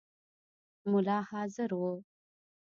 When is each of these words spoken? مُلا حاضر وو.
مُلا 0.91 1.17
حاضر 1.29 1.69
وو. 1.79 1.93